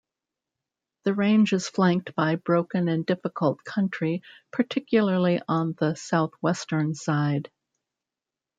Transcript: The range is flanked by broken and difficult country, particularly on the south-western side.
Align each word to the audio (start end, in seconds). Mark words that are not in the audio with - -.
The 1.03 1.13
range 1.13 1.53
is 1.53 1.69
flanked 1.69 2.15
by 2.15 2.33
broken 2.35 2.87
and 2.87 3.05
difficult 3.05 3.63
country, 3.63 4.23
particularly 4.51 5.43
on 5.47 5.73
the 5.77 5.93
south-western 5.93 6.95
side. 6.95 7.51